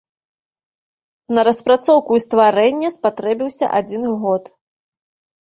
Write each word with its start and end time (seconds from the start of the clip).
На 1.37 1.41
распрацоўку 1.47 2.11
і 2.21 2.23
стварэнне 2.25 2.87
спатрэбіўся 2.97 3.65
адзін 3.83 4.03
год. 4.27 4.43